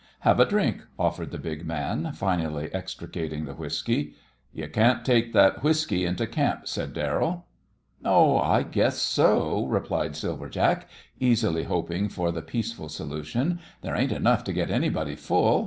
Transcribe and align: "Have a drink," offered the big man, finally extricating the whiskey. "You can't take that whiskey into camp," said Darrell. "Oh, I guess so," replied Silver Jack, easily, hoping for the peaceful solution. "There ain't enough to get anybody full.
"Have 0.21 0.39
a 0.39 0.45
drink," 0.45 0.81
offered 0.97 1.29
the 1.29 1.37
big 1.37 1.63
man, 1.63 2.13
finally 2.13 2.73
extricating 2.73 3.45
the 3.45 3.53
whiskey. 3.53 4.15
"You 4.51 4.67
can't 4.67 5.05
take 5.05 5.31
that 5.33 5.61
whiskey 5.61 6.07
into 6.07 6.25
camp," 6.25 6.67
said 6.67 6.93
Darrell. 6.93 7.45
"Oh, 8.03 8.39
I 8.39 8.63
guess 8.63 8.97
so," 8.97 9.67
replied 9.67 10.15
Silver 10.15 10.49
Jack, 10.49 10.89
easily, 11.19 11.65
hoping 11.65 12.09
for 12.09 12.31
the 12.31 12.41
peaceful 12.41 12.89
solution. 12.89 13.59
"There 13.83 13.95
ain't 13.95 14.11
enough 14.11 14.43
to 14.45 14.53
get 14.53 14.71
anybody 14.71 15.15
full. 15.15 15.59